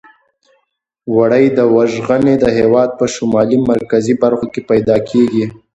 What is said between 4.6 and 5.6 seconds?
پیداکیږي.